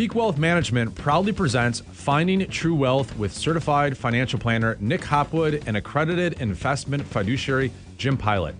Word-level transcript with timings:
Peak 0.00 0.14
Wealth 0.14 0.38
Management 0.38 0.94
proudly 0.94 1.30
presents 1.30 1.80
Finding 1.80 2.48
True 2.48 2.74
Wealth 2.74 3.14
with 3.18 3.34
certified 3.34 3.98
financial 3.98 4.38
planner 4.38 4.78
Nick 4.80 5.04
Hopwood 5.04 5.62
and 5.66 5.76
accredited 5.76 6.40
investment 6.40 7.04
fiduciary 7.04 7.70
Jim 7.98 8.16
Pilat. 8.16 8.54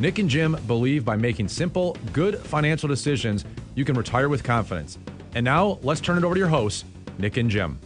Nick 0.00 0.18
and 0.18 0.30
Jim 0.30 0.56
believe 0.66 1.04
by 1.04 1.14
making 1.14 1.48
simple, 1.48 1.98
good 2.14 2.38
financial 2.38 2.88
decisions, 2.88 3.44
you 3.74 3.84
can 3.84 3.94
retire 3.94 4.30
with 4.30 4.42
confidence. 4.42 4.96
And 5.34 5.44
now, 5.44 5.78
let's 5.82 6.00
turn 6.00 6.16
it 6.16 6.24
over 6.24 6.34
to 6.34 6.38
your 6.38 6.48
hosts, 6.48 6.86
Nick 7.18 7.36
and 7.36 7.50
Jim. 7.50 7.78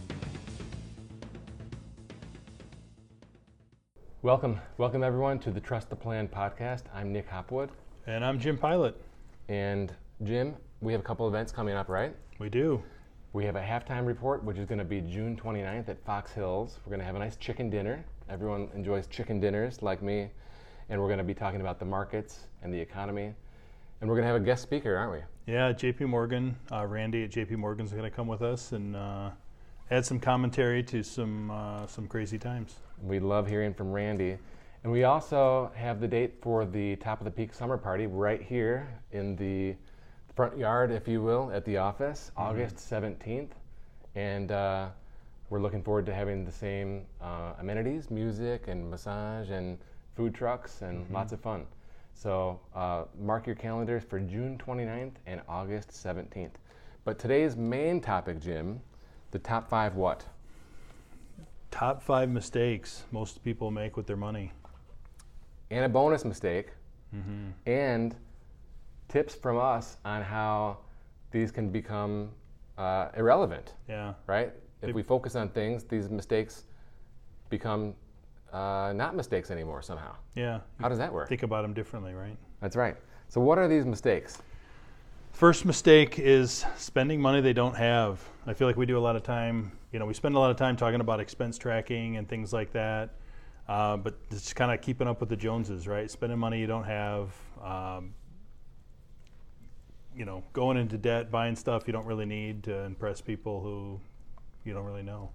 Welcome, 4.21 4.57
welcome 4.77 5.03
everyone 5.03 5.37
to 5.39 5.51
the 5.51 5.59
Trust 5.59 5.89
the 5.89 5.97
Plan 5.97 6.29
podcast. 6.29 6.83
I'm 6.93 7.11
Nick 7.11 7.27
Hopwood, 7.27 7.71
And 8.07 8.23
I'm 8.23 8.39
Jim 8.39 8.57
Pilat. 8.57 8.93
and 9.49 9.93
Jim. 10.23 10.55
We 10.79 10.93
have 10.93 11.01
a 11.01 11.03
couple 11.03 11.27
events 11.27 11.51
coming 11.51 11.75
up, 11.75 11.89
right? 11.89 12.15
We 12.39 12.47
do. 12.47 12.81
We 13.33 13.45
have 13.45 13.55
a 13.55 13.61
halftime 13.61 14.05
report, 14.05 14.43
which 14.43 14.57
is 14.57 14.65
going 14.65 14.79
to 14.79 14.83
be 14.83 14.99
June 14.99 15.37
29th 15.37 15.87
at 15.87 16.03
Fox 16.03 16.33
Hills. 16.33 16.79
We're 16.83 16.89
going 16.89 16.99
to 16.99 17.05
have 17.05 17.15
a 17.15 17.19
nice 17.19 17.37
chicken 17.37 17.69
dinner. 17.69 18.03
Everyone 18.29 18.67
enjoys 18.75 19.07
chicken 19.07 19.39
dinners 19.39 19.81
like 19.81 20.01
me, 20.01 20.27
and 20.89 20.99
we're 20.99 21.07
going 21.07 21.17
to 21.17 21.23
be 21.23 21.33
talking 21.33 21.61
about 21.61 21.79
the 21.79 21.85
markets 21.85 22.47
and 22.61 22.73
the 22.73 22.77
economy. 22.77 23.33
And 24.01 24.09
we're 24.09 24.17
going 24.17 24.23
to 24.23 24.33
have 24.33 24.41
a 24.41 24.43
guest 24.43 24.63
speaker, 24.63 24.97
aren't 24.97 25.13
we? 25.13 25.53
Yeah, 25.53 25.71
JP 25.71 26.09
Morgan, 26.09 26.57
uh, 26.73 26.85
Randy 26.85 27.23
at 27.23 27.31
JP 27.31 27.51
Morgan's 27.51 27.91
going 27.91 28.03
to 28.03 28.09
come 28.09 28.27
with 28.27 28.41
us 28.41 28.73
and 28.73 28.97
uh, 28.97 29.29
add 29.91 30.05
some 30.05 30.19
commentary 30.19 30.83
to 30.83 31.01
some 31.01 31.51
uh, 31.51 31.87
some 31.87 32.07
crazy 32.07 32.37
times. 32.37 32.79
We 33.01 33.21
love 33.21 33.47
hearing 33.47 33.73
from 33.73 33.93
Randy. 33.93 34.37
And 34.83 34.91
we 34.91 35.05
also 35.05 35.71
have 35.73 36.01
the 36.01 36.07
date 36.07 36.33
for 36.41 36.65
the 36.65 36.97
Top 36.97 37.21
of 37.21 37.25
the 37.25 37.31
Peak 37.31 37.53
Summer 37.53 37.77
Party 37.77 38.07
right 38.07 38.41
here 38.41 38.89
in 39.13 39.37
the 39.37 39.75
front 40.35 40.57
yard, 40.57 40.91
if 40.91 41.07
you 41.07 41.21
will, 41.21 41.51
at 41.53 41.65
the 41.65 41.77
office, 41.77 42.31
August 42.37 42.77
17th. 42.77 43.49
And 44.15 44.51
uh, 44.51 44.87
we're 45.49 45.61
looking 45.61 45.83
forward 45.83 46.05
to 46.07 46.13
having 46.13 46.45
the 46.45 46.51
same 46.51 47.05
uh, 47.21 47.53
amenities, 47.59 48.09
music 48.11 48.67
and 48.67 48.89
massage 48.89 49.49
and 49.49 49.77
food 50.15 50.33
trucks 50.33 50.81
and 50.81 51.05
lots 51.11 51.31
of 51.33 51.39
fun. 51.39 51.65
So 52.13 52.59
uh, 52.75 53.03
mark 53.19 53.45
your 53.47 53.55
calendars 53.55 54.03
for 54.03 54.19
June 54.19 54.57
29th 54.65 55.13
and 55.25 55.41
August 55.47 55.89
17th. 55.91 56.51
But 57.03 57.17
today's 57.19 57.55
main 57.55 57.99
topic, 58.01 58.39
Jim, 58.39 58.79
the 59.31 59.39
top 59.39 59.69
five 59.69 59.95
what? 59.95 60.25
Top 61.71 62.01
five 62.01 62.29
mistakes 62.29 63.03
most 63.11 63.43
people 63.43 63.71
make 63.71 63.95
with 63.97 64.05
their 64.07 64.17
money. 64.17 64.51
and 65.71 65.85
a 65.85 65.89
bonus 65.89 66.25
mistake, 66.25 66.67
and 67.65 68.13
tips 69.11 69.35
from 69.35 69.57
us 69.57 69.97
on 70.05 70.21
how 70.21 70.77
these 71.31 71.51
can 71.51 71.69
become 71.69 72.29
uh, 72.77 73.09
irrelevant, 73.15 73.73
Yeah. 73.89 74.13
right? 74.25 74.53
If 74.81 74.87
They- 74.87 74.91
we 74.93 75.03
focus 75.03 75.35
on 75.35 75.49
things, 75.49 75.83
these 75.83 76.09
mistakes 76.09 76.63
become 77.49 77.93
uh, 78.53 78.91
not 78.95 79.15
mistakes 79.15 79.49
anymore 79.49 79.81
somehow. 79.81 80.13
Yeah. 80.35 80.59
How 80.81 80.89
does 80.89 80.97
that 80.97 81.13
work? 81.13 81.29
Think 81.29 81.43
about 81.43 81.61
them 81.61 81.73
differently, 81.73 82.13
right? 82.13 82.35
That's 82.59 82.75
right. 82.75 82.97
So, 83.29 83.39
what 83.39 83.57
are 83.57 83.67
these 83.69 83.85
mistakes? 83.85 84.41
First 85.31 85.63
mistake 85.65 86.19
is 86.19 86.65
spending 86.75 87.21
money 87.21 87.39
they 87.39 87.53
don't 87.53 87.75
have. 87.77 88.21
I 88.45 88.53
feel 88.53 88.67
like 88.67 88.75
we 88.75 88.85
do 88.85 88.97
a 88.97 88.99
lot 89.07 89.15
of 89.15 89.23
time, 89.23 89.71
you 89.93 89.99
know, 89.99 90.05
we 90.05 90.13
spend 90.13 90.35
a 90.35 90.39
lot 90.39 90.51
of 90.51 90.57
time 90.57 90.75
talking 90.75 90.99
about 90.99 91.21
expense 91.21 91.57
tracking 91.57 92.17
and 92.17 92.27
things 92.27 92.51
like 92.51 92.73
that. 92.73 93.11
Uh, 93.69 93.95
but 93.95 94.15
it's 94.31 94.51
kind 94.53 94.69
of 94.71 94.81
keeping 94.81 95.07
up 95.07 95.21
with 95.21 95.29
the 95.29 95.37
Joneses, 95.37 95.87
right? 95.87 96.11
Spending 96.11 96.37
money 96.37 96.59
you 96.59 96.67
don't 96.67 96.83
have, 96.83 97.33
um, 97.63 98.13
you 100.15 100.25
know, 100.25 100.43
going 100.53 100.77
into 100.77 100.97
debt, 100.97 101.31
buying 101.31 101.55
stuff 101.55 101.83
you 101.87 101.93
don't 101.93 102.05
really 102.05 102.25
need 102.25 102.63
to 102.63 102.75
impress 102.83 103.21
people 103.21 103.61
who 103.61 103.99
you 104.65 104.73
don't 104.73 104.85
really 104.85 105.03
know. 105.03 105.29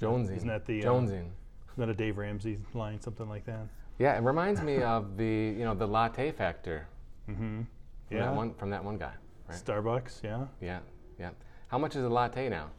Jonesing. 0.00 0.36
Isn't 0.36 0.48
that 0.48 0.66
the, 0.66 0.84
uh, 0.84 0.88
Jonesing? 0.90 1.28
Isn't 1.70 1.78
that 1.78 1.88
a 1.88 1.94
Dave 1.94 2.18
Ramsey 2.18 2.58
line, 2.74 3.00
something 3.00 3.28
like 3.28 3.46
that? 3.46 3.66
Yeah, 3.98 4.16
it 4.16 4.22
reminds 4.22 4.60
me 4.62 4.82
of 4.82 5.16
the 5.16 5.24
you 5.56 5.64
know 5.64 5.74
the 5.74 5.86
latte 5.86 6.30
factor 6.32 6.86
Mm-hmm. 7.30 7.60
from 7.62 8.16
Yeah. 8.16 8.26
that 8.26 8.34
one 8.34 8.54
from 8.54 8.70
that 8.70 8.84
one 8.84 8.98
guy, 8.98 9.12
right? 9.48 9.56
Starbucks, 9.64 10.22
yeah. 10.24 10.46
Yeah, 10.60 10.80
yeah. 11.18 11.30
How 11.68 11.78
much 11.78 11.94
is 11.96 12.02
a 12.04 12.08
latte 12.08 12.48
now? 12.48 12.70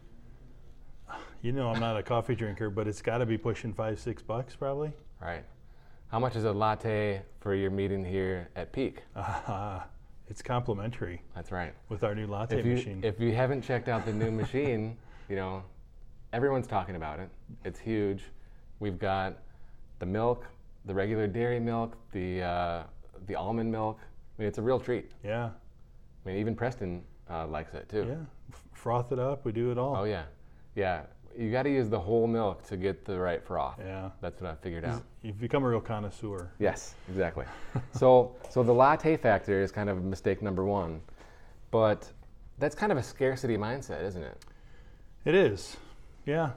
You 1.41 1.51
know, 1.51 1.69
I'm 1.69 1.79
not 1.79 1.97
a 1.97 2.03
coffee 2.03 2.35
drinker, 2.35 2.69
but 2.69 2.87
it's 2.87 3.01
got 3.01 3.17
to 3.19 3.25
be 3.25 3.37
pushing 3.37 3.73
five, 3.73 3.99
six 3.99 4.21
bucks 4.21 4.55
probably. 4.55 4.91
Right. 5.21 5.43
How 6.09 6.19
much 6.19 6.35
is 6.35 6.43
a 6.45 6.51
latte 6.53 7.21
for 7.39 7.53
your 7.55 7.71
meeting 7.71 8.03
here 8.05 8.49
at 8.55 8.71
Peak? 8.71 9.03
Uh, 9.15 9.79
it's 10.29 10.41
complimentary 10.41 11.21
That's 11.35 11.51
right. 11.51 11.73
with 11.89 12.03
our 12.03 12.15
new 12.15 12.27
latte 12.27 12.59
If 12.59 12.65
you, 12.65 12.73
machine. 12.75 12.99
if 13.03 13.19
you 13.19 13.33
haven't 13.33 13.61
checked 13.61 13.87
out 13.89 14.05
the 14.05 14.13
new 14.13 14.31
machine, 14.43 14.97
you 15.29 15.35
know, 15.35 15.63
everyone's 16.31 16.67
talking 16.67 16.95
about 16.95 17.19
it. 17.19 17.29
It's 17.63 17.79
huge. 17.79 18.23
We've 18.79 18.97
got 18.99 19.37
the 19.99 20.05
milk, 20.05 20.45
the 20.85 20.93
regular 20.93 21.27
dairy 21.27 21.59
milk, 21.59 21.95
the 22.11 22.41
uh, 22.41 22.83
the 23.27 23.35
almond 23.35 23.71
milk. 23.71 23.99
I 24.01 24.41
mean, 24.41 24.47
it's 24.47 24.57
a 24.57 24.61
real 24.61 24.79
treat. 24.79 25.11
yeah, 25.23 25.45
I 25.45 26.29
mean, 26.29 26.37
even 26.37 26.55
Preston 26.55 27.03
uh, 27.29 27.47
likes 27.47 27.73
it 27.73 27.87
too. 27.89 28.05
yeah. 28.07 28.15
F- 28.51 28.63
froth 28.73 29.11
it 29.11 29.19
up. 29.19 29.45
We 29.45 29.51
do 29.51 29.71
it 29.71 29.77
all. 29.77 29.95
Oh 29.95 30.03
yeah, 30.05 30.23
yeah. 30.75 31.03
You 31.37 31.51
got 31.51 31.63
to 31.63 31.69
use 31.69 31.89
the 31.89 31.99
whole 31.99 32.27
milk 32.27 32.65
to 32.67 32.77
get 32.77 33.05
the 33.05 33.19
right 33.19 33.43
froth. 33.43 33.79
Yeah. 33.79 34.09
That's 34.21 34.41
what 34.41 34.51
I 34.51 34.55
figured 34.55 34.85
out. 34.85 35.03
You've 35.21 35.39
become 35.39 35.63
a 35.63 35.69
real 35.69 35.81
connoisseur. 35.81 36.51
Yes, 36.59 36.95
exactly. 37.09 37.45
so, 37.91 38.35
so 38.49 38.63
the 38.63 38.73
latte 38.73 39.17
factor 39.17 39.61
is 39.61 39.71
kind 39.71 39.89
of 39.89 40.03
mistake 40.03 40.41
number 40.41 40.63
one, 40.63 41.01
but 41.71 42.11
that's 42.59 42.75
kind 42.75 42.91
of 42.91 42.97
a 42.97 43.03
scarcity 43.03 43.57
mindset, 43.57 44.03
isn't 44.03 44.23
it? 44.23 44.45
It 45.25 45.35
is. 45.35 45.77
Yeah. 46.25 46.51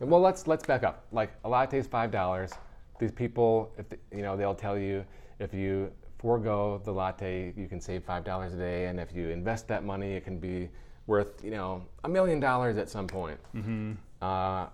Well, 0.00 0.20
let's 0.20 0.46
let's 0.46 0.64
back 0.66 0.82
up. 0.82 1.04
Like 1.12 1.32
a 1.44 1.48
latte 1.48 1.78
is 1.78 1.86
five 1.86 2.10
dollars. 2.10 2.52
These 2.98 3.12
people, 3.12 3.72
if 3.78 3.88
the, 3.88 3.98
you 4.14 4.22
know, 4.22 4.36
they'll 4.36 4.54
tell 4.54 4.76
you 4.78 5.04
if 5.38 5.54
you 5.54 5.90
forego 6.18 6.80
the 6.84 6.92
latte, 6.92 7.52
you 7.56 7.68
can 7.68 7.80
save 7.80 8.04
five 8.04 8.24
dollars 8.24 8.54
a 8.54 8.56
day, 8.56 8.86
and 8.86 8.98
if 9.00 9.14
you 9.14 9.28
invest 9.30 9.68
that 9.68 9.84
money, 9.84 10.12
it 10.12 10.24
can 10.24 10.38
be 10.38 10.68
worth 11.06 11.44
you 11.44 11.50
know 11.50 11.84
a 12.04 12.08
million 12.08 12.40
dollars 12.40 12.76
at 12.76 12.88
some 12.88 13.06
point. 13.06 13.38
Mm-hmm. 13.54 13.92
Uh, 14.20 14.66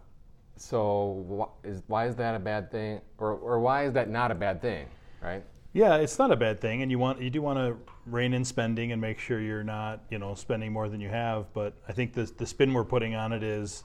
so 0.57 1.51
wh- 1.65 1.67
is 1.67 1.83
why 1.87 2.07
is 2.07 2.17
that 2.17 2.35
a 2.35 2.39
bad 2.39 2.71
thing, 2.71 3.01
or 3.19 3.33
or 3.33 3.59
why 3.59 3.85
is 3.85 3.93
that 3.95 4.09
not 4.09 4.31
a 4.31 4.35
bad 4.35 4.61
thing, 4.61 4.87
right? 5.21 5.43
Yeah, 5.73 5.97
it's 5.97 6.19
not 6.19 6.31
a 6.31 6.37
bad 6.37 6.61
thing, 6.61 6.83
and 6.83 6.91
you 6.91 6.99
want 6.99 7.21
you 7.21 7.31
do 7.31 7.43
want 7.43 7.59
to 7.59 7.77
rein 8.07 8.35
in 8.35 8.45
spending 8.45 8.93
and 8.93 9.01
make 9.01 9.19
sure 9.19 9.41
you're 9.41 9.65
not 9.65 10.01
you 10.11 10.19
know 10.19 10.35
spending 10.35 10.73
more 10.73 10.89
than 10.89 11.01
you 11.01 11.09
have. 11.09 11.53
But 11.53 11.75
I 11.89 11.93
think 11.93 12.13
the 12.13 12.31
the 12.37 12.47
spin 12.47 12.73
we're 12.73 12.85
putting 12.85 13.15
on 13.15 13.33
it 13.33 13.43
is 13.43 13.85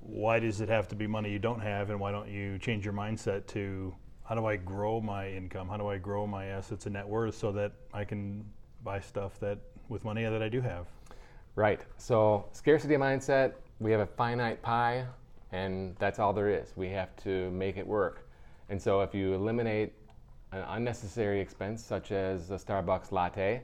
why 0.00 0.38
does 0.40 0.60
it 0.60 0.68
have 0.68 0.88
to 0.88 0.96
be 0.96 1.06
money 1.06 1.30
you 1.30 1.38
don't 1.38 1.60
have, 1.60 1.90
and 1.90 2.00
why 2.00 2.12
don't 2.12 2.28
you 2.28 2.58
change 2.58 2.84
your 2.84 2.94
mindset 2.94 3.46
to 3.48 3.94
how 4.24 4.34
do 4.34 4.46
I 4.46 4.56
grow 4.56 5.00
my 5.00 5.28
income? 5.28 5.68
How 5.68 5.76
do 5.76 5.88
I 5.88 5.98
grow 5.98 6.26
my 6.26 6.46
assets 6.46 6.86
and 6.86 6.94
net 6.94 7.06
worth 7.06 7.36
so 7.36 7.52
that 7.52 7.72
I 7.92 8.04
can 8.04 8.44
buy 8.84 9.00
stuff 9.00 9.38
that 9.40 9.58
with 9.88 10.04
money 10.04 10.24
that 10.24 10.42
I 10.42 10.48
do 10.48 10.60
have? 10.60 10.86
Right. 11.54 11.80
So 11.98 12.46
scarcity 12.52 12.94
mindset. 12.94 13.54
We 13.82 13.90
have 13.90 14.00
a 14.00 14.06
finite 14.06 14.62
pie, 14.62 15.04
and 15.50 15.96
that's 15.98 16.20
all 16.20 16.32
there 16.32 16.48
is. 16.48 16.72
We 16.76 16.88
have 16.90 17.16
to 17.24 17.50
make 17.50 17.76
it 17.76 17.84
work. 17.84 18.28
And 18.68 18.80
so 18.80 19.00
if 19.00 19.12
you 19.12 19.34
eliminate 19.34 19.92
an 20.52 20.62
unnecessary 20.68 21.40
expense 21.40 21.82
such 21.82 22.12
as 22.12 22.52
a 22.52 22.54
Starbucks 22.54 23.10
latte, 23.10 23.60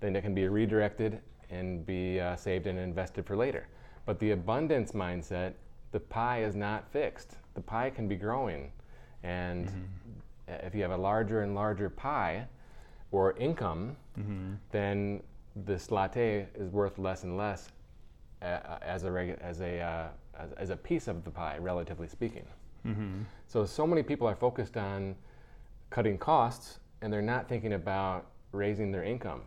then 0.00 0.16
it 0.16 0.22
can 0.22 0.34
be 0.34 0.48
redirected 0.48 1.20
and 1.48 1.86
be 1.86 2.18
uh, 2.18 2.34
saved 2.34 2.66
and 2.66 2.76
invested 2.76 3.24
for 3.24 3.36
later. 3.36 3.68
But 4.04 4.18
the 4.18 4.32
abundance 4.32 4.92
mindset, 4.92 5.52
the 5.92 6.00
pie 6.00 6.42
is 6.42 6.56
not 6.56 6.90
fixed. 6.90 7.36
The 7.54 7.60
pie 7.60 7.90
can 7.90 8.08
be 8.08 8.16
growing, 8.16 8.72
and 9.22 9.70
if 10.48 10.74
you 10.74 10.82
have 10.82 10.90
a 10.90 10.96
larger 10.96 11.42
and 11.42 11.54
larger 11.54 11.88
pie 11.88 12.46
or 13.12 13.36
income, 13.38 13.96
then 14.72 15.22
this 15.54 15.92
latte 15.92 16.48
is 16.56 16.68
worth 16.70 16.98
less 16.98 17.22
and 17.22 17.36
less 17.36 17.68
as 18.42 19.04
a 19.04 19.36
as 19.40 19.60
a 19.60 19.80
uh, 19.80 20.08
as, 20.38 20.52
as 20.52 20.70
a 20.70 20.76
piece 20.76 21.08
of 21.08 21.24
the 21.24 21.30
pie, 21.30 21.58
relatively 21.58 22.08
speaking. 22.08 22.44
So 23.46 23.64
so 23.64 23.86
many 23.86 24.02
people 24.02 24.26
are 24.26 24.34
focused 24.36 24.76
on 24.76 25.14
cutting 25.90 26.18
costs, 26.18 26.78
and 27.00 27.12
they're 27.12 27.22
not 27.22 27.48
thinking 27.48 27.74
about 27.74 28.26
raising 28.52 28.90
their 28.90 29.04
income. 29.04 29.42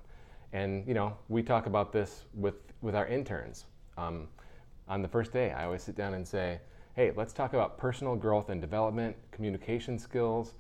And 0.54 0.88
you 0.88 0.94
know, 0.94 1.18
we 1.28 1.44
talk 1.44 1.66
about 1.66 1.92
this 1.92 2.26
with 2.34 2.56
with 2.82 2.96
our 2.96 3.08
interns. 3.08 3.66
Um, 3.98 4.28
on 4.88 5.02
the 5.02 5.08
first 5.08 5.34
day, 5.34 5.52
I 5.52 5.66
always 5.66 5.84
sit 5.84 5.96
down 5.96 6.14
and 6.14 6.28
say, 6.28 6.60
"Hey, 6.96 7.12
let's 7.16 7.34
talk 7.34 7.54
about 7.54 7.78
personal 7.78 8.16
growth 8.16 8.50
and 8.50 8.62
development, 8.62 9.16
communication 9.32 10.00
skills, 10.00 10.54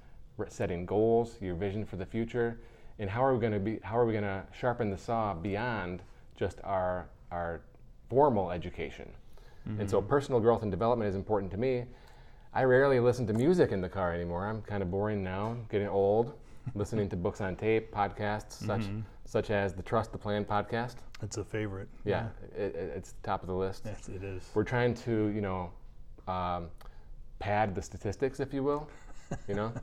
setting 0.49 0.85
goals, 0.85 1.37
your 1.41 1.55
vision 1.55 1.85
for 1.85 1.95
the 1.95 2.05
future, 2.05 2.59
and 2.99 3.09
how 3.09 3.23
are 3.23 3.33
we 3.33 3.39
going 3.39 3.53
to 3.53 3.59
be? 3.59 3.79
How 3.83 3.97
are 3.97 4.05
we 4.05 4.13
going 4.13 4.23
to 4.23 4.43
sharpen 4.51 4.89
the 4.89 4.97
saw 4.97 5.33
beyond 5.33 6.01
just 6.35 6.59
our 6.63 7.07
our 7.31 7.61
formal 8.09 8.51
education?" 8.51 9.11
And 9.79 9.89
so, 9.89 9.99
personal 9.99 10.39
growth 10.39 10.61
and 10.61 10.69
development 10.69 11.09
is 11.09 11.15
important 11.15 11.51
to 11.51 11.57
me. 11.57 11.85
I 12.53 12.63
rarely 12.65 12.99
listen 12.99 13.25
to 13.27 13.33
music 13.33 13.71
in 13.71 13.81
the 13.81 13.89
car 13.89 14.13
anymore. 14.13 14.45
I'm 14.45 14.61
kind 14.61 14.83
of 14.83 14.91
boring 14.91 15.23
now, 15.23 15.57
getting 15.69 15.87
old. 15.87 16.33
listening 16.73 17.09
to 17.09 17.15
books 17.15 17.41
on 17.41 17.55
tape, 17.55 17.93
podcasts 17.93 18.53
such 18.65 18.83
such 19.25 19.49
as 19.49 19.73
the 19.73 19.83
Trust 19.83 20.11
the 20.11 20.17
Plan 20.17 20.45
podcast. 20.45 20.95
It's 21.21 21.37
a 21.37 21.43
favorite. 21.43 21.87
Yeah, 22.03 22.27
It, 22.55 22.75
it, 22.75 22.93
it's 22.95 23.15
top 23.23 23.41
of 23.41 23.47
the 23.47 23.55
list. 23.55 23.83
Yes, 23.85 24.07
it 24.07 24.23
is. 24.23 24.49
We're 24.53 24.63
trying 24.63 24.93
to, 24.95 25.27
you 25.27 25.41
know, 25.41 25.71
um, 26.27 26.67
pad 27.39 27.73
the 27.73 27.81
statistics, 27.81 28.39
if 28.39 28.53
you 28.53 28.63
will. 28.63 28.87
You 29.47 29.55
know. 29.55 29.73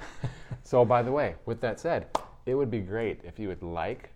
so, 0.64 0.84
by 0.84 1.02
the 1.02 1.12
way, 1.12 1.36
with 1.46 1.60
that 1.60 1.78
said, 1.78 2.08
it 2.46 2.54
would 2.54 2.70
be 2.70 2.80
great 2.80 3.20
if 3.24 3.38
you 3.38 3.48
would 3.48 3.62
like 3.62 4.10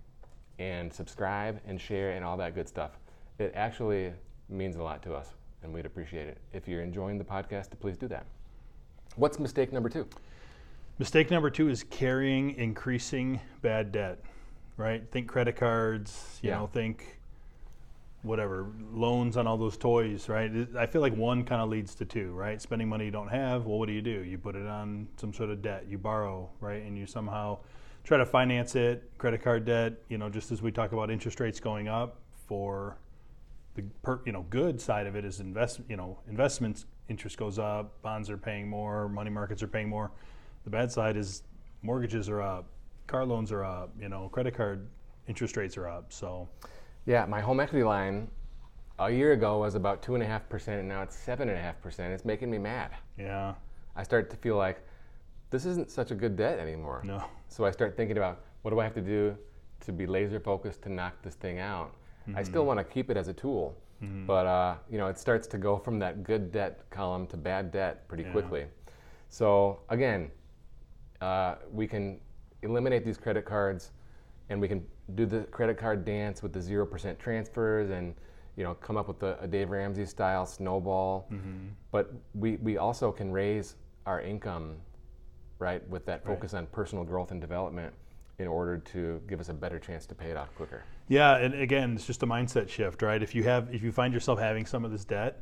and 0.58 0.92
subscribe 0.92 1.60
and 1.66 1.80
share 1.80 2.12
and 2.12 2.24
all 2.24 2.36
that 2.36 2.54
good 2.54 2.68
stuff. 2.68 2.98
It 3.38 3.52
actually 3.54 4.12
means 4.48 4.76
a 4.76 4.82
lot 4.82 5.02
to 5.02 5.14
us, 5.14 5.28
and 5.62 5.72
we'd 5.72 5.86
appreciate 5.86 6.28
it. 6.28 6.38
If 6.52 6.68
you're 6.68 6.82
enjoying 6.82 7.18
the 7.18 7.24
podcast, 7.24 7.68
please 7.80 7.96
do 7.96 8.06
that. 8.08 8.26
What's 9.16 9.38
mistake 9.38 9.72
number 9.72 9.88
two? 9.88 10.06
Mistake 10.98 11.30
number 11.30 11.50
two 11.50 11.68
is 11.68 11.82
carrying 11.82 12.52
increasing 12.52 13.40
bad 13.62 13.90
debt, 13.90 14.18
right? 14.76 15.02
Think 15.10 15.28
credit 15.28 15.56
cards, 15.56 16.38
you 16.42 16.50
Yeah. 16.50 16.58
know, 16.58 16.66
think 16.68 17.18
whatever, 18.22 18.68
loans 18.92 19.36
on 19.36 19.46
all 19.46 19.58
those 19.58 19.76
toys, 19.76 20.28
right? 20.28 20.50
I 20.78 20.86
feel 20.86 21.02
like 21.02 21.14
one 21.14 21.44
kind 21.44 21.60
of 21.60 21.68
leads 21.68 21.94
to 21.96 22.04
two, 22.04 22.32
right? 22.32 22.62
Spending 22.62 22.88
money 22.88 23.04
you 23.06 23.10
don't 23.10 23.28
have, 23.28 23.66
well, 23.66 23.78
what 23.78 23.86
do 23.86 23.92
you 23.92 24.00
do? 24.00 24.22
You 24.24 24.38
put 24.38 24.54
it 24.54 24.66
on 24.66 25.08
some 25.16 25.32
sort 25.34 25.50
of 25.50 25.60
debt, 25.60 25.86
you 25.88 25.98
borrow, 25.98 26.48
right? 26.60 26.82
And 26.82 26.96
you 26.96 27.06
somehow 27.06 27.58
try 28.04 28.16
to 28.16 28.24
finance 28.24 28.76
it, 28.76 29.10
credit 29.18 29.42
card 29.42 29.64
debt, 29.64 29.94
you 30.08 30.16
know, 30.18 30.30
just 30.30 30.52
as 30.52 30.62
we 30.62 30.70
talk 30.72 30.92
about 30.92 31.10
interest 31.10 31.38
rates 31.40 31.60
going 31.60 31.88
up 31.88 32.16
for 32.46 32.96
the 33.74 33.82
per, 34.02 34.20
you 34.24 34.32
know 34.32 34.42
good 34.50 34.80
side 34.80 35.06
of 35.06 35.16
it 35.16 35.24
is 35.24 35.40
invest 35.40 35.80
you 35.88 35.96
know 35.96 36.18
investments 36.28 36.86
interest 37.08 37.36
goes 37.36 37.58
up 37.58 38.00
bonds 38.02 38.30
are 38.30 38.36
paying 38.38 38.68
more 38.68 39.08
money 39.08 39.30
markets 39.30 39.62
are 39.62 39.68
paying 39.68 39.88
more 39.88 40.10
the 40.64 40.70
bad 40.70 40.90
side 40.90 41.16
is 41.16 41.42
mortgages 41.82 42.28
are 42.28 42.40
up 42.40 42.66
car 43.06 43.24
loans 43.24 43.52
are 43.52 43.64
up 43.64 43.90
you 44.00 44.08
know 44.08 44.28
credit 44.30 44.54
card 44.54 44.88
interest 45.28 45.56
rates 45.56 45.76
are 45.76 45.88
up 45.88 46.12
so 46.12 46.48
Yeah, 47.06 47.26
my 47.26 47.40
home 47.40 47.60
equity 47.60 47.84
line 47.84 48.28
a 48.98 49.10
year 49.10 49.32
ago 49.32 49.58
was 49.58 49.74
about 49.74 50.02
two 50.02 50.14
and 50.14 50.22
a 50.22 50.26
half 50.26 50.48
percent, 50.48 50.78
and 50.80 50.88
now 50.88 51.02
it's 51.02 51.16
seven 51.16 51.48
and 51.48 51.58
a 51.58 51.60
half 51.60 51.80
percent. 51.82 52.12
It's 52.14 52.24
making 52.24 52.50
me 52.50 52.58
mad. 52.58 52.92
yeah 53.18 53.54
I 53.96 54.02
start 54.02 54.30
to 54.30 54.36
feel 54.36 54.56
like 54.56 54.78
this 55.50 55.66
isn't 55.66 55.90
such 55.90 56.10
a 56.10 56.14
good 56.14 56.36
debt 56.36 56.58
anymore. 56.58 57.02
no 57.04 57.22
So 57.48 57.64
I 57.64 57.70
start 57.70 57.96
thinking 57.96 58.16
about 58.16 58.40
what 58.62 58.70
do 58.70 58.80
I 58.80 58.84
have 58.84 58.94
to 58.94 59.02
do 59.02 59.36
to 59.80 59.92
be 59.92 60.06
laser 60.06 60.40
focused 60.40 60.80
to 60.82 60.88
knock 60.88 61.20
this 61.22 61.34
thing 61.34 61.58
out. 61.58 61.94
I 62.34 62.42
still 62.42 62.64
want 62.66 62.78
to 62.78 62.84
keep 62.84 63.10
it 63.10 63.16
as 63.16 63.28
a 63.28 63.32
tool, 63.34 63.76
but 64.26 64.46
uh, 64.46 64.76
you 64.90 64.98
know 64.98 65.08
it 65.08 65.18
starts 65.18 65.46
to 65.48 65.58
go 65.58 65.78
from 65.78 65.98
that 65.98 66.24
good 66.24 66.50
debt 66.52 66.88
column 66.90 67.26
to 67.28 67.36
bad 67.36 67.70
debt 67.70 68.06
pretty 68.08 68.22
Yeah. 68.24 68.32
quickly. 68.32 68.64
So 69.28 69.80
again, 69.88 70.30
uh, 71.20 71.56
we 71.72 71.86
can 71.86 72.20
eliminate 72.62 73.04
these 73.04 73.18
credit 73.18 73.44
cards, 73.44 73.92
and 74.48 74.60
we 74.60 74.68
can 74.68 74.86
do 75.14 75.26
the 75.26 75.40
credit 75.44 75.76
card 75.76 76.04
dance 76.04 76.42
with 76.42 76.52
the 76.52 76.60
zero 76.60 76.86
percent 76.86 77.18
transfers, 77.18 77.90
and 77.90 78.14
you 78.56 78.64
know 78.64 78.74
come 78.74 78.96
up 78.96 79.08
with 79.08 79.22
a, 79.22 79.36
a 79.40 79.46
Dave 79.46 79.70
Ramsey 79.70 80.06
style 80.06 80.46
snowball. 80.46 81.28
But 81.90 82.12
we 82.34 82.56
we 82.56 82.78
also 82.78 83.12
can 83.12 83.30
raise 83.32 83.76
our 84.06 84.20
income, 84.20 84.76
right, 85.58 85.86
with 85.88 86.04
that 86.06 86.24
Right. 86.24 86.34
focus 86.34 86.54
on 86.54 86.66
personal 86.66 87.04
growth 87.04 87.30
and 87.30 87.40
development, 87.40 87.94
in 88.38 88.48
order 88.48 88.78
to 88.78 89.20
give 89.26 89.40
us 89.40 89.48
a 89.48 89.54
better 89.54 89.78
chance 89.78 90.06
to 90.06 90.14
pay 90.14 90.30
it 90.30 90.36
off 90.36 90.54
quicker. 90.54 90.82
Yeah 91.08 91.36
and 91.36 91.54
again 91.54 91.94
it's 91.94 92.06
just 92.06 92.22
a 92.22 92.26
mindset 92.26 92.68
shift 92.68 93.02
right 93.02 93.22
if 93.22 93.34
you 93.34 93.42
have 93.42 93.72
if 93.74 93.82
you 93.82 93.92
find 93.92 94.12
yourself 94.14 94.38
having 94.38 94.64
some 94.66 94.84
of 94.84 94.90
this 94.90 95.04
debt 95.04 95.40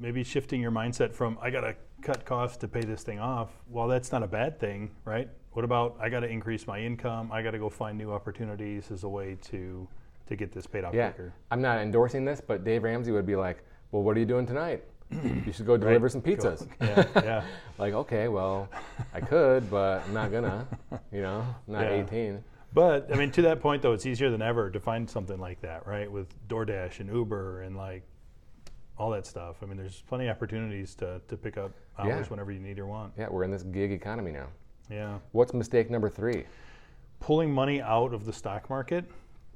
maybe 0.00 0.24
shifting 0.24 0.60
your 0.60 0.72
mindset 0.72 1.12
from 1.14 1.38
i 1.40 1.50
got 1.50 1.60
to 1.60 1.74
cut 2.02 2.24
costs 2.24 2.56
to 2.56 2.68
pay 2.68 2.80
this 2.80 3.02
thing 3.02 3.18
off 3.20 3.50
well 3.68 3.86
that's 3.88 4.10
not 4.12 4.22
a 4.22 4.26
bad 4.26 4.58
thing 4.58 4.90
right 5.04 5.28
what 5.52 5.64
about 5.64 5.96
i 6.00 6.08
got 6.08 6.20
to 6.20 6.26
increase 6.28 6.66
my 6.66 6.78
income 6.80 7.30
i 7.32 7.40
got 7.42 7.52
to 7.52 7.58
go 7.58 7.70
find 7.70 7.96
new 7.96 8.12
opportunities 8.12 8.90
as 8.90 9.04
a 9.04 9.08
way 9.08 9.36
to 9.40 9.86
to 10.26 10.36
get 10.36 10.52
this 10.52 10.66
paid 10.66 10.84
off 10.84 10.94
Yeah, 10.94 11.10
quicker 11.10 11.32
I'm 11.50 11.60
not 11.60 11.78
endorsing 11.78 12.24
this, 12.24 12.40
but 12.40 12.64
Dave 12.64 12.82
Ramsey 12.82 13.12
would 13.12 13.26
be 13.26 13.36
like, 13.36 13.62
"Well, 13.92 14.02
what 14.02 14.16
are 14.16 14.20
you 14.20 14.24
doing 14.26 14.46
tonight? 14.46 14.82
you 15.10 15.52
should 15.52 15.66
go 15.66 15.76
deliver 15.76 16.08
some 16.08 16.22
pizzas." 16.22 16.66
yeah 16.80 17.04
yeah 17.16 17.44
like, 17.78 17.92
okay, 17.92 18.28
well, 18.28 18.70
I 19.12 19.20
could, 19.20 19.70
but 19.70 20.02
I'm 20.06 20.14
not 20.14 20.32
gonna. 20.32 20.66
You 21.12 21.20
know, 21.20 21.44
I'm 21.68 21.72
not 21.74 21.82
Yeah. 21.82 22.02
18. 22.04 22.42
But 22.74 23.12
I 23.12 23.16
mean, 23.16 23.30
to 23.32 23.42
that 23.42 23.60
point, 23.60 23.82
though, 23.82 23.92
it's 23.92 24.04
easier 24.04 24.30
than 24.30 24.42
ever 24.42 24.68
to 24.68 24.80
find 24.80 25.08
something 25.08 25.38
like 25.38 25.60
that, 25.62 25.86
right? 25.86 26.10
With 26.10 26.26
DoorDash 26.48 26.98
and 26.98 27.08
Uber 27.08 27.62
and 27.62 27.76
like 27.76 28.02
all 28.98 29.10
that 29.10 29.26
stuff. 29.26 29.56
I 29.62 29.66
mean, 29.66 29.76
there's 29.76 30.02
plenty 30.08 30.26
of 30.26 30.36
opportunities 30.36 30.94
to, 30.96 31.20
to 31.28 31.36
pick 31.36 31.56
up 31.56 31.70
hours 31.98 32.08
Yeah. 32.08 32.22
whenever 32.30 32.50
you 32.50 32.60
need 32.60 32.78
or 32.80 32.86
want. 32.86 33.12
Yeah, 33.16 33.28
we're 33.30 33.44
in 33.44 33.50
this 33.52 33.62
gig 33.62 33.92
economy 33.92 34.32
now. 34.32 34.48
Yeah. 34.90 35.18
What's 35.32 35.54
mistake 35.54 35.88
number 35.88 36.10
three? 36.10 36.44
Pulling 37.20 37.50
money 37.52 37.80
out 37.80 38.12
of 38.12 38.24
the 38.24 38.32
stock 38.32 38.68
market. 38.68 39.04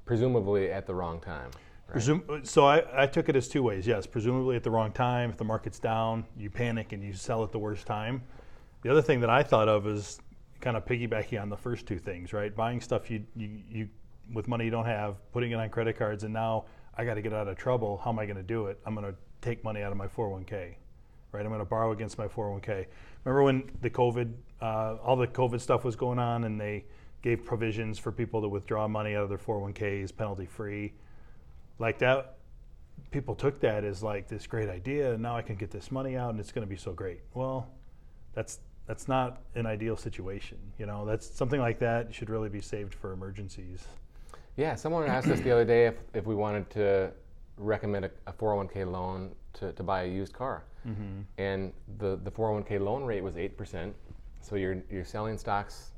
Presumably 0.04 0.70
at 0.70 0.86
the 0.86 0.94
wrong 0.94 1.20
time. 1.20 1.50
Right? 1.88 1.98
Presum- 1.98 2.46
so 2.46 2.66
I, 2.66 3.02
I 3.02 3.06
took 3.06 3.28
it 3.28 3.34
as 3.36 3.48
two 3.48 3.62
ways. 3.62 3.86
Yes, 3.86 4.06
presumably 4.06 4.54
at 4.56 4.62
the 4.62 4.70
wrong 4.70 4.92
time. 4.92 5.30
If 5.30 5.36
the 5.36 5.44
market's 5.44 5.78
down, 5.78 6.24
you 6.36 6.50
panic 6.50 6.92
and 6.92 7.02
you 7.02 7.12
sell 7.12 7.42
at 7.42 7.50
the 7.52 7.58
worst 7.58 7.84
time. 7.86 8.22
The 8.82 8.90
other 8.90 9.02
thing 9.02 9.20
that 9.20 9.30
I 9.30 9.42
thought 9.42 9.68
of 9.68 9.86
is 9.88 10.20
kind 10.60 10.76
of 10.76 10.84
piggybacking 10.84 11.40
on 11.40 11.48
the 11.48 11.56
first 11.56 11.86
two 11.86 11.98
things, 11.98 12.32
right? 12.32 12.54
Buying 12.54 12.80
stuff 12.80 13.10
you, 13.10 13.24
you, 13.36 13.60
you 13.70 13.88
with 14.32 14.48
money 14.48 14.64
you 14.64 14.70
don't 14.70 14.86
have, 14.86 15.16
putting 15.32 15.52
it 15.52 15.54
on 15.54 15.68
credit 15.70 15.96
cards, 15.96 16.24
and 16.24 16.32
now 16.32 16.64
I 16.96 17.04
got 17.04 17.14
to 17.14 17.22
get 17.22 17.32
out 17.32 17.48
of 17.48 17.56
trouble. 17.56 18.00
How 18.02 18.10
am 18.10 18.18
I 18.18 18.26
going 18.26 18.36
to 18.36 18.42
do 18.42 18.66
it? 18.66 18.78
I'm 18.84 18.94
going 18.94 19.06
to 19.06 19.16
take 19.40 19.62
money 19.64 19.82
out 19.82 19.92
of 19.92 19.98
my 19.98 20.08
401k, 20.08 20.74
right? 21.32 21.42
I'm 21.42 21.48
going 21.48 21.60
to 21.60 21.64
borrow 21.64 21.92
against 21.92 22.18
my 22.18 22.26
401k. 22.26 22.86
Remember 23.24 23.42
when 23.44 23.70
the 23.80 23.90
COVID, 23.90 24.32
uh, 24.60 24.96
all 25.02 25.16
the 25.16 25.26
COVID 25.26 25.60
stuff 25.60 25.84
was 25.84 25.96
going 25.96 26.18
on, 26.18 26.44
and 26.44 26.60
they 26.60 26.84
gave 27.22 27.44
provisions 27.44 27.98
for 27.98 28.12
people 28.12 28.40
to 28.42 28.48
withdraw 28.48 28.86
money 28.86 29.14
out 29.14 29.22
of 29.22 29.28
their 29.28 29.38
401ks 29.38 30.16
penalty 30.16 30.46
free 30.46 30.92
like 31.78 31.98
that 31.98 32.36
people 33.10 33.34
took 33.34 33.60
that 33.60 33.84
as 33.84 34.02
like 34.02 34.28
this 34.28 34.46
great 34.46 34.68
idea 34.68 35.12
and 35.12 35.22
now 35.22 35.36
i 35.36 35.42
can 35.42 35.56
get 35.56 35.70
this 35.70 35.90
money 35.90 36.16
out 36.16 36.30
and 36.30 36.40
it's 36.40 36.52
going 36.52 36.66
to 36.66 36.70
be 36.70 36.76
so 36.76 36.92
great 36.92 37.20
well 37.34 37.68
that's 38.34 38.58
that's 38.88 39.06
not 39.06 39.42
an 39.54 39.66
ideal 39.66 39.96
situation 39.96 40.58
you 40.78 40.86
know 40.86 41.06
that's 41.06 41.28
something 41.32 41.60
like 41.60 41.78
that 41.78 42.12
should 42.12 42.28
really 42.28 42.48
be 42.48 42.60
saved 42.60 42.94
for 42.94 43.12
emergencies 43.12 43.86
Yeah, 44.58 44.74
someone 44.74 45.06
asked 45.06 45.28
us 45.28 45.38
the 45.40 45.52
other 45.52 45.64
day 45.64 45.86
if, 45.86 45.94
if 46.14 46.26
we 46.26 46.34
wanted 46.34 46.68
to 46.70 47.12
recommend 47.58 48.04
a, 48.04 48.10
a 48.26 48.32
401k 48.32 48.90
loan 48.90 49.30
to, 49.52 49.72
to 49.72 49.82
buy 49.84 50.02
a 50.02 50.08
used 50.08 50.32
car. 50.32 50.64
mm-hmm. 50.84 51.20
And 51.38 51.72
the, 51.98 52.18
the 52.24 52.30
401k 52.30 52.80
loan 52.80 53.04
rate 53.04 53.22
was 53.22 53.36
8%. 53.36 53.92
So 54.40 54.56
you're, 54.56 54.82
you're 54.90 55.04
selling 55.04 55.38
stocks 55.38 55.92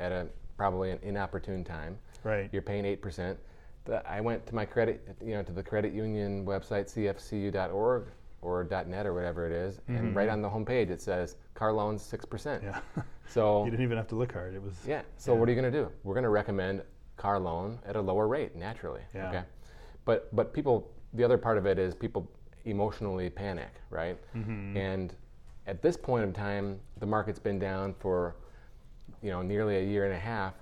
at 0.00 0.10
a 0.10 0.26
probably 0.56 0.90
an 0.90 0.98
inopportune 1.02 1.62
time. 1.62 1.96
right 2.24 2.50
You're 2.52 2.62
paying 2.62 2.84
8%. 2.84 3.36
The, 3.84 4.10
I 4.10 4.20
went 4.20 4.44
to 4.48 4.56
my 4.56 4.64
credit, 4.64 5.16
you 5.24 5.34
know, 5.34 5.44
to 5.44 5.52
the 5.52 5.62
credit 5.62 5.92
union 5.92 6.44
website, 6.44 6.92
cfcu.org 6.92 8.06
or 8.40 8.64
.net 8.86 9.06
or 9.06 9.14
whatever 9.14 9.46
it 9.46 9.52
is, 9.52 9.80
and 9.88 10.14
right 10.14 10.28
on 10.28 10.40
the 10.42 10.48
homepage 10.48 10.90
it 10.90 11.00
says 11.00 11.36
car 11.54 11.72
loans 11.72 12.02
6%. 12.02 12.20
Mm-hmm. 12.28 12.64
yeah 12.66 12.80
So 13.26 13.64
you 13.64 13.70
didn't 13.70 13.84
even 13.84 13.96
have 13.98 14.08
to 14.08 14.14
look 14.14 14.32
hard 14.32 14.54
it 14.54 14.62
was 14.62 14.74
yeah. 14.86 15.02
So 15.16 15.34
what 15.34 15.48
are 15.48 15.52
you 15.52 15.60
going 15.60 15.70
to 15.72 15.78
do? 15.82 15.90
We're 16.04 16.14
going 16.14 16.24
to 16.24 16.30
recommend 16.30 16.82
car 17.16 17.38
loan 17.38 17.78
at 17.84 17.96
a 17.96 18.00
lower 18.00 18.26
rate 18.28 18.54
naturally. 18.56 19.02
Yeah. 19.14 19.28
Okay. 19.28 19.42
But 20.04 20.34
but 20.34 20.54
people, 20.54 20.90
the 21.14 21.24
other 21.24 21.36
part 21.36 21.58
of 21.58 21.66
it 21.66 21.78
is 21.78 21.94
people 21.94 22.30
emotionally 22.64 23.28
panic, 23.28 23.70
right? 23.90 24.16
Mm-hmm. 24.36 24.76
And 24.76 25.14
at 25.66 25.82
this 25.82 25.96
point 25.96 26.24
in 26.24 26.32
time, 26.32 26.80
the 27.00 27.06
market's 27.06 27.38
been 27.38 27.58
down 27.58 27.94
for 27.98 28.36
you 29.20 29.30
know 29.30 29.42
nearly 29.42 29.76
a 29.78 29.82
year 29.84 30.04
and 30.04 30.14
a 30.14 30.18
half. 30.18 30.54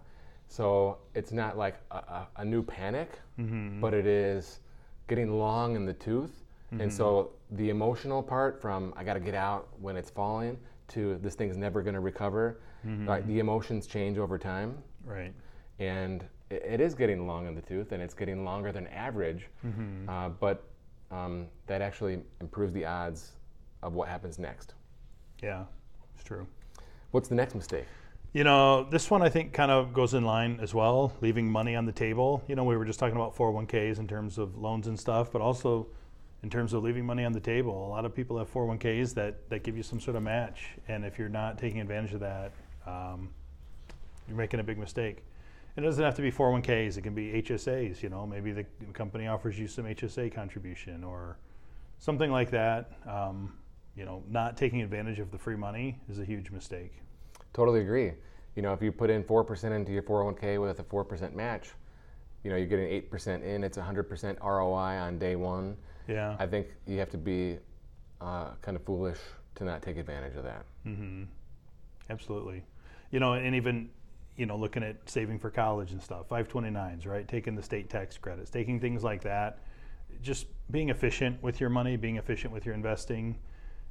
So 0.49 0.99
it's 1.15 1.31
not 1.33 1.57
like 1.59 1.77
a, 1.91 1.97
a, 1.97 2.29
a 2.39 2.45
new 2.45 2.63
panic, 2.63 3.11
Mm-hmm. 3.39 3.81
but 3.83 3.93
it 3.93 4.07
is 4.07 4.61
getting 5.09 5.39
long 5.39 5.77
in 5.77 5.85
the 5.85 5.93
tooth. 5.93 6.43
And 6.73 6.93
so 6.93 7.31
the 7.53 7.71
emotional 7.71 8.23
part 8.23 8.61
from 8.61 8.93
I 8.97 9.05
got 9.05 9.15
to 9.15 9.21
get 9.21 9.35
out 9.35 9.69
when 9.81 9.97
it's 9.97 10.11
falling 10.11 10.59
to 10.89 11.19
this 11.23 11.35
thing's 11.35 11.57
never 11.57 11.83
going 11.83 11.95
to 11.95 12.01
recover, 12.01 12.61
right? 12.85 13.27
The 13.27 13.39
emotions 13.39 13.87
change 13.87 14.19
over 14.19 14.39
time 14.39 14.79
right 15.05 15.33
and 15.79 16.25
it, 16.51 16.63
it 16.65 16.81
is 16.81 16.95
getting 16.95 17.27
long 17.27 17.47
in 17.47 17.55
the 17.55 17.61
tooth, 17.63 17.93
and 17.93 18.03
it's 18.03 18.15
getting 18.15 18.45
longer 18.45 18.73
than 18.73 18.87
average. 18.89 19.49
Uh, 20.09 20.29
but 20.31 20.65
um, 21.11 21.47
that 21.67 21.83
actually 21.83 22.21
improves 22.41 22.73
the 22.73 22.85
odds 22.85 23.33
of 23.83 23.93
what 23.95 24.09
happens 24.09 24.39
next. 24.39 24.75
yeah 25.43 25.65
it's 26.15 26.25
true 26.25 26.47
What's 27.13 27.29
the 27.29 27.35
next 27.35 27.55
mistake? 27.55 27.85
You 28.33 28.45
know, 28.45 28.85
this 28.91 29.11
one 29.11 29.23
I 29.23 29.29
think 29.31 29.53
kind 29.55 29.71
of 29.71 29.95
goes 29.95 30.13
in 30.13 30.25
line 30.25 30.59
as 30.61 30.75
well, 30.75 31.13
leaving 31.23 31.51
money 31.51 31.75
on 31.77 31.87
the 31.87 31.93
table. 31.93 32.43
You 32.49 32.57
know, 32.57 32.65
we 32.65 32.77
were 32.77 32.85
just 32.85 32.99
talking 32.99 33.17
about 33.17 33.35
401ks 33.35 33.99
in 33.99 34.07
terms 34.07 34.37
of 34.37 34.59
loans 34.59 34.87
and 34.89 34.99
stuff, 34.99 35.33
but 35.33 35.41
also 35.41 35.87
in 36.47 36.51
terms 36.51 36.75
of 36.75 36.85
leaving 36.85 37.05
money 37.05 37.25
on 37.25 37.33
the 37.33 37.41
table. 37.41 37.89
A 37.89 37.91
lot 37.91 38.05
of 38.05 38.15
people 38.15 38.39
have 38.39 38.49
401ks 38.53 39.15
that, 39.15 39.51
that 39.51 39.65
give 39.65 39.77
you 39.77 39.83
some 39.83 39.99
sort 39.99 40.15
of 40.15 40.23
match. 40.23 40.77
And 40.87 41.05
if 41.05 41.19
you're 41.19 41.29
not 41.29 41.59
taking 41.59 41.81
advantage 41.81 42.15
of 42.15 42.21
that, 42.21 42.53
um, 42.87 43.31
you're 44.29 44.37
making 44.37 44.61
a 44.61 44.63
big 44.63 44.79
mistake. 44.79 45.25
And 45.75 45.85
it 45.85 45.89
doesn't 45.89 46.05
have 46.05 46.15
to 46.15 46.23
be 46.23 46.31
401ks, 46.31 46.99
it 46.99 47.03
can 47.03 47.17
be 47.17 47.43
HSAs. 47.43 48.01
You 48.01 48.11
know, 48.11 48.29
maybe 48.29 48.53
the 48.53 48.65
company 48.93 49.27
offers 49.27 49.59
you 49.59 49.67
some 49.67 49.87
HSA 49.87 50.33
contribution 50.33 51.03
or 51.03 51.37
something 51.99 52.31
like 52.31 52.53
that. 52.53 52.93
Um, 53.09 53.53
you 53.97 54.05
know, 54.05 54.23
not 54.31 54.57
taking 54.57 54.83
advantage 54.83 55.19
of 55.19 55.33
the 55.33 55.39
free 55.39 55.57
money 55.57 55.99
is 56.09 56.21
a 56.21 56.25
huge 56.25 56.53
mistake. 56.53 56.93
Totally 57.55 57.81
agree. 57.81 58.13
You 58.55 58.63
know, 58.63 58.73
if 58.73 58.81
you 58.81 58.93
put 58.93 59.11
in 59.11 59.25
4% 59.25 59.73
into 59.73 59.91
your 59.91 60.05
401k 60.05 60.61
with 60.61 60.79
a 60.79 60.85
4% 60.85 61.35
match, 61.35 61.71
you 62.45 62.51
know, 62.51 62.57
you're 62.57 62.67
getting 62.67 63.03
8% 63.03 63.43
in, 63.43 63.65
it's 63.65 63.79
100% 63.79 64.41
ROI 64.45 65.01
on 65.01 65.19
day 65.19 65.35
one. 65.35 65.77
Yeah. 66.09 66.37
I 66.39 66.47
think 66.47 66.69
you 66.87 66.99
have 66.99 67.11
to 67.11 67.19
be 67.19 67.59
uh, 68.21 68.51
kind 68.63 68.77
of 68.77 68.85
foolish 68.85 69.19
to 69.57 69.65
not 69.65 69.83
take 69.83 69.97
advantage 69.97 70.37
of 70.37 70.45
that. 70.45 70.65
Absolutely. 72.11 72.63
You 73.11 73.21
know, 73.21 73.35
and 73.35 73.55
even, 73.55 73.91
you 74.37 74.47
know, 74.47 74.57
looking 74.57 74.83
at 74.83 74.97
saving 75.09 75.39
for 75.39 75.51
college 75.51 75.93
and 75.93 76.03
stuff, 76.03 76.29
529s, 76.29 77.07
right? 77.07 77.27
Taking 77.27 77.55
the 77.55 77.63
state 77.63 77.91
tax 77.91 78.17
credits, 78.19 78.51
taking 78.51 78.81
things 78.81 79.03
like 79.03 79.23
that, 79.23 79.59
just 80.23 80.47
being 80.71 80.91
efficient 80.91 81.43
with 81.43 81.61
your 81.61 81.71
money, 81.71 81.97
being 81.97 82.17
efficient 82.17 82.53
with 82.53 82.67
your 82.67 82.75
investing, 82.75 83.39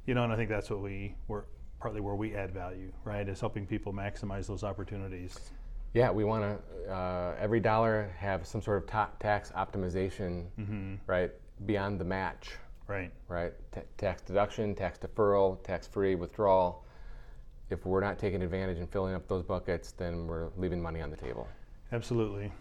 you 0.06 0.14
know, 0.14 0.24
and 0.24 0.32
I 0.32 0.36
think 0.36 0.48
that's 0.48 0.70
what 0.70 0.80
we, 0.80 1.14
we're 1.28 1.44
partly 1.80 2.00
where 2.00 2.14
we 2.14 2.34
add 2.34 2.52
value, 2.52 2.92
right? 3.04 3.28
Is 3.28 3.40
helping 3.40 3.66
people 3.66 3.92
maximize 3.92 4.46
those 4.46 4.64
opportunities. 4.64 5.38
Yeah, 5.94 6.10
we 6.10 6.24
want 6.24 6.42
to 6.86 6.92
uh, 6.92 7.34
every 7.40 7.60
dollar 7.60 8.12
have 8.18 8.46
some 8.46 8.60
sort 8.60 8.78
of 8.82 8.86
ta- 8.86 9.10
tax 9.18 9.50
optimization, 9.52 10.44
right, 11.06 11.32
beyond 11.64 11.98
the 11.98 12.04
match, 12.04 12.56
Right. 12.86 13.10
right? 13.28 13.52
Ta 13.72 13.80
tax 13.96 14.22
deduction, 14.22 14.74
tax 14.74 14.98
deferral, 14.98 15.62
tax-free 15.64 16.14
withdrawal. 16.14 16.84
If 17.70 17.84
we're 17.84 18.00
not 18.00 18.18
taking 18.18 18.42
advantage 18.42 18.78
and 18.78 18.88
filling 18.90 19.14
up 19.14 19.26
those 19.26 19.42
buckets, 19.42 19.92
then 19.92 20.26
we're 20.26 20.50
leaving 20.56 20.80
money 20.80 21.00
on 21.00 21.10
the 21.10 21.16
table. 21.16 21.48
Absolutely. 21.92 22.52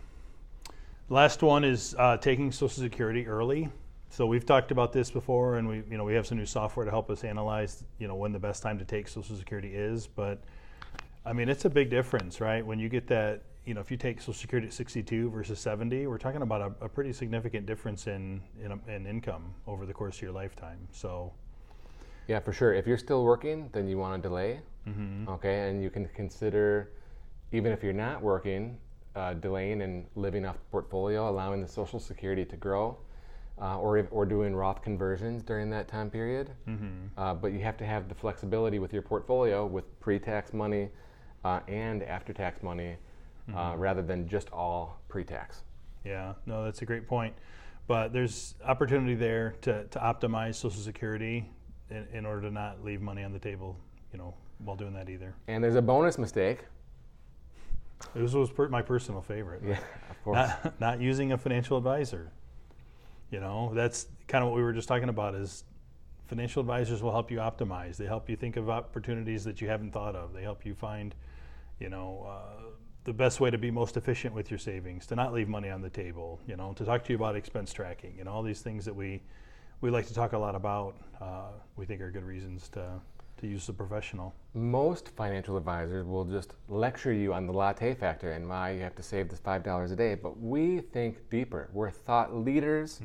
Last 1.09 1.43
one 1.43 1.63
is 1.63 1.95
uh, 1.99 2.17
taking 2.17 2.51
Social 2.51 2.81
Security 2.81 3.27
early. 3.27 3.69
So 4.09 4.25
we've 4.25 4.45
talked 4.45 4.71
about 4.71 4.93
this 4.93 5.11
before, 5.11 5.57
and 5.57 5.67
we, 5.67 5.83
you 5.89 5.97
know, 5.97 6.03
we 6.03 6.15
have 6.15 6.25
some 6.25 6.37
new 6.37 6.45
software 6.45 6.85
to 6.85 6.91
help 6.91 7.09
us 7.09 7.23
analyze, 7.23 7.83
you 7.99 8.07
know, 8.07 8.15
when 8.15 8.31
the 8.31 8.39
best 8.39 8.63
time 8.63 8.79
to 8.79 8.85
take 8.85 9.07
Social 9.07 9.35
Security 9.35 9.75
is. 9.75 10.07
But 10.07 10.41
I 11.25 11.33
mean, 11.33 11.49
it's 11.49 11.65
a 11.65 11.69
big 11.69 11.89
difference, 11.89 12.39
right? 12.41 12.65
When 12.65 12.79
you 12.79 12.89
get 12.89 13.07
that, 13.07 13.43
you 13.65 13.73
know, 13.73 13.81
if 13.81 13.89
you 13.89 13.97
take 13.97 14.19
Social 14.21 14.33
Security 14.33 14.67
at 14.67 14.73
62 14.73 15.29
versus 15.31 15.59
70, 15.59 16.07
we're 16.07 16.17
talking 16.17 16.41
about 16.43 16.61
a, 16.61 16.85
a 16.85 16.89
pretty 16.89 17.11
significant 17.11 17.65
difference 17.65 18.07
in, 18.07 18.41
in 18.63 18.79
in 18.87 19.05
income 19.07 19.53
over 19.67 19.85
the 19.85 19.93
course 19.93 20.17
of 20.17 20.21
your 20.21 20.31
lifetime. 20.31 20.87
So 20.91 21.31
Yeah, 22.27 22.39
for 22.39 22.53
sure. 22.53 22.73
If 22.73 22.87
you're 22.87 22.97
still 22.97 23.23
working, 23.23 23.69
then 23.73 23.87
you 23.87 23.97
want 23.97 24.21
to 24.21 24.29
delay. 24.29 24.59
Okay, 25.27 25.69
and 25.69 25.81
you 25.81 25.89
can 25.89 26.07
consider, 26.09 26.91
even 27.51 27.71
if 27.71 27.83
you're 27.83 27.93
not 27.93 28.21
working, 28.21 28.77
uh, 29.15 29.33
delaying 29.33 29.81
and 29.81 30.05
living 30.15 30.45
off 30.45 30.55
the 30.57 30.65
portfolio, 30.71 31.27
allowing 31.29 31.59
the 31.61 31.67
Social 31.67 31.99
Security 31.99 32.45
to 32.45 32.55
grow, 32.55 32.95
uh, 33.59 33.79
or 33.79 33.97
if, 33.97 34.05
or 34.11 34.25
doing 34.27 34.55
Roth 34.55 34.83
conversions 34.83 35.41
during 35.41 35.71
that 35.71 35.87
time 35.87 36.11
period. 36.11 36.51
Uh, 37.17 37.33
but 37.33 37.51
you 37.51 37.59
have 37.61 37.77
to 37.77 37.85
have 37.85 38.09
the 38.09 38.15
flexibility 38.15 38.77
with 38.77 38.93
your 38.93 39.01
portfolio 39.01 39.65
with 39.65 39.99
pre-tax 39.99 40.53
money 40.53 40.89
uh, 41.43 41.61
and 41.67 42.03
after-tax 42.03 42.61
money, 42.61 42.95
uh, 43.53 43.73
rather 43.77 44.01
than 44.01 44.27
just 44.27 44.49
all 44.51 44.99
pre-tax. 45.07 45.63
Yeah, 46.03 46.33
no, 46.45 46.63
that's 46.63 46.81
a 46.81 46.85
great 46.85 47.07
point. 47.07 47.33
But 47.87 48.13
there's 48.13 48.55
opportunity 48.63 49.15
there 49.15 49.55
to, 49.61 49.83
to 49.85 49.99
optimize 49.99 50.55
Social 50.55 50.81
Security 50.81 51.49
in, 51.89 52.07
in 52.13 52.25
order 52.25 52.41
to 52.41 52.51
not 52.51 52.83
leave 52.83 53.01
money 53.01 53.23
on 53.23 53.31
the 53.31 53.39
table, 53.39 53.77
you 54.11 54.17
know, 54.17 54.33
while 54.59 54.75
doing 54.75 54.93
that 54.93 55.09
either. 55.09 55.35
And 55.47 55.63
there's 55.63 55.75
a 55.75 55.81
bonus 55.81 56.17
mistake. 56.17 56.59
This 58.13 58.33
was 58.33 58.49
per, 58.49 58.67
my 58.69 58.81
personal 58.81 59.21
favorite. 59.21 59.61
Yeah, 59.65 59.77
of 60.09 60.23
course. 60.23 60.35
Not, 60.35 60.79
not 60.79 61.01
using 61.01 61.31
a 61.31 61.37
financial 61.37 61.77
advisor. 61.77 62.31
You 63.31 63.39
know, 63.39 63.71
that's 63.73 64.07
kind 64.27 64.43
of 64.43 64.49
what 64.49 64.57
we 64.57 64.63
were 64.63 64.73
just 64.73 64.87
talking 64.87 65.09
about 65.09 65.35
is 65.35 65.63
financial 66.27 66.61
advisors 66.61 67.01
will 67.01 67.11
help 67.11 67.31
you 67.31 67.37
optimize. 67.37 67.97
They 67.97 68.05
help 68.05 68.29
you 68.29 68.35
think 68.35 68.57
of 68.57 68.69
opportunities 68.69 69.43
that 69.43 69.61
you 69.61 69.67
haven't 69.67 69.91
thought 69.91 70.15
of. 70.15 70.33
They 70.33 70.41
help 70.41 70.65
you 70.65 70.73
find, 70.73 71.13
you 71.79 71.89
know, 71.89 72.25
uh, 72.27 72.63
the 73.05 73.13
best 73.13 73.39
way 73.39 73.51
to 73.51 73.57
be 73.57 73.71
most 73.71 73.97
efficient 73.97 74.33
with 74.33 74.49
your 74.51 74.57
savings, 74.57 75.05
to 75.05 75.15
not 75.15 75.31
leave 75.31 75.47
money 75.47 75.69
on 75.69 75.81
the 75.81 75.89
table, 75.89 76.39
you 76.47 76.55
know, 76.55 76.73
to 76.73 76.83
talk 76.83 77.03
to 77.05 77.13
you 77.13 77.15
about 77.15 77.35
expense 77.35 77.71
tracking 77.71 78.17
and 78.19 78.27
all 78.27 78.41
these 78.41 78.61
things 78.61 78.83
that 78.83 78.95
we, 78.95 79.21
we 79.81 79.91
like 79.91 80.07
to 80.07 80.13
talk 80.13 80.33
a 80.33 80.37
lot 80.37 80.55
about. 80.55 80.95
Uh, 81.21 81.49
we 81.75 81.85
think 81.85 82.01
are 82.01 82.09
good 82.09 82.23
reasons 82.23 82.67
to, 82.69 82.99
to 83.37 83.47
use 83.47 83.69
a 83.69 83.73
professional. 83.73 84.33
Most 84.55 85.09
financial 85.09 85.55
advisors 85.55 86.03
will 86.07 86.25
just 86.25 86.55
lecture 86.67 87.13
you 87.13 87.31
on 87.31 87.45
the 87.45 87.53
latte 87.53 87.93
factor 87.93 88.31
and 88.31 88.49
why 88.49 88.71
you 88.71 88.81
have 88.81 88.95
to 88.95 89.03
save 89.03 89.29
this 89.29 89.39
$5 89.39 89.91
a 89.91 89.95
day. 89.95 90.15
But 90.15 90.39
we 90.39 90.79
think 90.79 91.29
deeper. 91.29 91.69
We're 91.73 91.91
thought 91.91 92.35
leaders. 92.35 93.01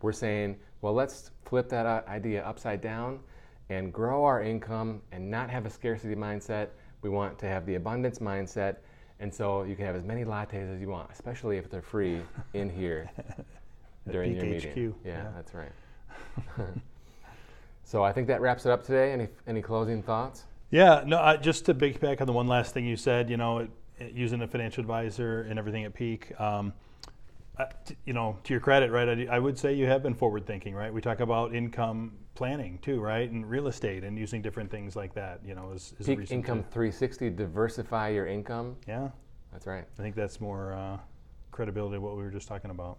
We're 0.00 0.12
saying, 0.12 0.56
well, 0.80 0.94
let's 0.94 1.30
flip 1.44 1.68
that 1.68 1.84
uh, 1.84 2.02
idea 2.08 2.42
upside 2.42 2.80
down 2.80 3.20
and 3.68 3.92
grow 3.92 4.24
our 4.24 4.42
income 4.42 5.02
and 5.12 5.30
not 5.30 5.50
have 5.50 5.66
a 5.66 5.70
scarcity 5.70 6.14
mindset. 6.14 6.68
We 7.02 7.10
want 7.10 7.38
to 7.40 7.46
have 7.46 7.66
the 7.66 7.74
abundance 7.74 8.18
mindset. 8.18 8.76
And 9.22 9.32
so 9.32 9.62
you 9.62 9.76
can 9.76 9.86
have 9.86 9.94
as 9.94 10.02
many 10.04 10.24
lattes 10.24 10.74
as 10.74 10.80
you 10.80 10.88
want, 10.88 11.08
especially 11.12 11.56
if 11.56 11.70
they're 11.70 11.80
free 11.80 12.20
in 12.54 12.68
here 12.68 13.08
during 14.10 14.32
your 14.34 14.42
Peak 14.42 14.50
meeting. 14.64 14.90
HQ, 14.90 14.96
Yeah, 15.04 15.12
yeah. 15.12 15.28
that's 15.36 15.54
right. 15.54 15.72
so 17.84 18.02
I 18.02 18.12
think 18.12 18.26
that 18.26 18.40
wraps 18.40 18.66
it 18.66 18.72
up 18.72 18.84
today. 18.84 19.12
Any, 19.12 19.28
any 19.46 19.62
closing 19.62 20.02
thoughts? 20.02 20.44
Yeah, 20.70 21.04
no, 21.06 21.18
I, 21.20 21.36
just 21.36 21.64
to 21.66 21.74
piggyback 21.74 22.20
on 22.20 22.26
the 22.26 22.32
one 22.32 22.48
last 22.48 22.74
thing 22.74 22.84
you 22.84 22.96
said, 22.96 23.30
you 23.30 23.36
know, 23.36 23.58
it, 23.58 23.70
it- 24.00 24.12
using 24.12 24.42
a 24.42 24.48
financial 24.48 24.80
advisor 24.80 25.42
and 25.42 25.56
everything 25.56 25.84
at 25.84 25.94
peak, 25.94 26.38
um, 26.40 26.72
I- 27.58 27.66
t- 27.84 27.94
you 28.04 28.14
know, 28.14 28.36
to 28.42 28.52
your 28.52 28.60
credit, 28.60 28.90
right, 28.90 29.08
I, 29.08 29.36
I 29.36 29.38
would 29.38 29.56
say 29.56 29.72
you 29.74 29.86
have 29.86 30.02
been 30.02 30.14
forward 30.14 30.46
thinking, 30.46 30.74
right? 30.74 30.92
We 30.92 31.00
talk 31.00 31.20
about 31.20 31.54
income 31.54 32.12
planning 32.34 32.78
too, 32.82 33.00
right? 33.00 33.30
And 33.30 33.48
real 33.48 33.68
estate 33.68 34.04
and 34.04 34.18
using 34.18 34.42
different 34.42 34.70
things 34.70 34.96
like 34.96 35.14
that, 35.14 35.40
you 35.44 35.54
know, 35.54 35.72
is, 35.72 35.94
is 35.98 36.08
a 36.08 36.16
Peak 36.16 36.30
Income 36.30 36.64
360, 36.70 37.30
diversify 37.30 38.08
your 38.10 38.26
income. 38.26 38.76
yeah, 38.86 39.08
That's 39.52 39.66
right. 39.66 39.84
I 39.98 40.02
think 40.02 40.14
that's 40.16 40.40
more 40.40 40.72
uh, 40.72 40.98
credibility 41.50 41.96
of 41.96 42.02
what 42.02 42.16
we 42.16 42.22
were 42.22 42.30
just 42.30 42.48
talking 42.48 42.70
about. 42.70 42.98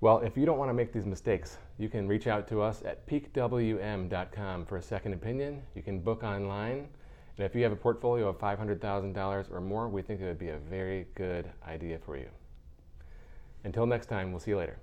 Well, 0.00 0.18
if 0.18 0.36
you 0.36 0.44
don't 0.44 0.58
want 0.58 0.68
to 0.68 0.74
make 0.74 0.92
these 0.92 1.06
mistakes, 1.06 1.58
you 1.78 1.88
can 1.88 2.06
reach 2.06 2.26
out 2.26 2.46
to 2.48 2.60
us 2.60 2.82
at 2.84 3.06
peakwm.com 3.06 4.66
for 4.66 4.76
a 4.76 4.82
second 4.82 5.14
opinion. 5.14 5.62
You 5.74 5.82
can 5.82 6.00
book 6.00 6.22
online. 6.22 6.88
And 7.36 7.46
if 7.46 7.54
you 7.54 7.62
have 7.62 7.72
a 7.72 7.76
portfolio 7.76 8.28
of 8.28 8.38
$500,000 8.38 9.50
or 9.50 9.60
more, 9.60 9.88
we 9.88 10.02
think 10.02 10.20
it 10.20 10.24
would 10.24 10.38
be 10.38 10.50
a 10.50 10.58
very 10.58 11.06
good 11.14 11.50
idea 11.66 11.98
for 11.98 12.16
you. 12.16 12.28
Until 13.64 13.86
next 13.86 14.06
time, 14.06 14.30
we'll 14.30 14.40
see 14.40 14.50
you 14.50 14.58
later. 14.58 14.78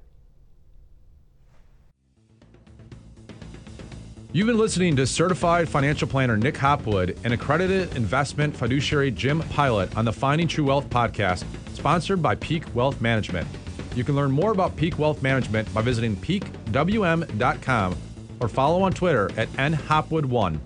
You've 4.33 4.47
been 4.47 4.57
listening 4.57 4.95
to 4.95 5.05
certified 5.05 5.67
financial 5.67 6.07
planner 6.07 6.37
Nick 6.37 6.55
Hopwood 6.55 7.19
and 7.25 7.33
accredited 7.33 7.93
investment 7.97 8.55
fiduciary 8.55 9.11
Jim 9.11 9.41
Pilat 9.41 9.97
on 9.97 10.05
the 10.05 10.13
Finding 10.13 10.47
True 10.47 10.63
Wealth 10.63 10.89
podcast, 10.89 11.43
sponsored 11.73 12.21
by 12.21 12.35
Peak 12.35 12.63
Wealth 12.73 13.01
Management. 13.01 13.45
You 13.93 14.05
can 14.05 14.15
learn 14.15 14.31
more 14.31 14.53
about 14.53 14.77
Peak 14.77 14.97
Wealth 14.97 15.21
Management 15.21 15.73
by 15.73 15.81
visiting 15.81 16.15
peakwm.com 16.15 17.97
or 18.39 18.47
follow 18.47 18.81
on 18.83 18.93
Twitter 18.93 19.29
at 19.35 19.49
nhopwood1. 19.49 20.59